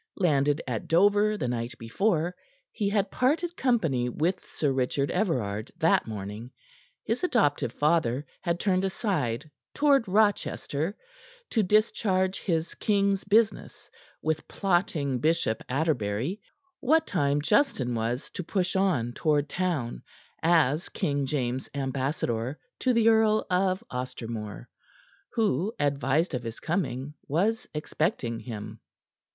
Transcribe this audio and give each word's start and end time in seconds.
Landed 0.15 0.63
at 0.67 0.87
Dover 0.87 1.37
the 1.37 1.47
night 1.47 1.75
before, 1.77 2.35
he 2.71 2.89
had 2.89 3.11
parted 3.11 3.55
company 3.55 4.09
with 4.09 4.39
Sir 4.43 4.71
Richard 4.71 5.11
Everard 5.11 5.71
that 5.77 6.07
morning. 6.07 6.49
His 7.03 7.23
adoptive 7.23 7.71
father 7.71 8.25
had 8.41 8.59
turned 8.59 8.83
aside 8.83 9.51
toward 9.75 10.07
Rochester, 10.07 10.97
to 11.51 11.61
discharge 11.61 12.39
his 12.39 12.73
king's 12.73 13.23
business 13.25 13.91
with 14.23 14.47
plotting 14.47 15.19
Bishop 15.19 15.61
Atterbury, 15.69 16.41
what 16.79 17.05
time 17.05 17.39
Justin 17.39 17.93
was 17.93 18.31
to 18.31 18.43
push 18.43 18.75
on 18.75 19.13
toward 19.13 19.49
town 19.49 20.01
as 20.41 20.89
King 20.89 21.27
James' 21.27 21.69
ambassador 21.75 22.57
to 22.79 22.91
the 22.91 23.07
Earl 23.07 23.45
of 23.51 23.83
Ostermore, 23.91 24.67
who, 25.33 25.73
advised 25.77 26.33
of 26.33 26.41
his 26.41 26.59
coming, 26.59 27.13
was 27.27 27.67
expecting 27.75 28.39
him. 28.39 28.79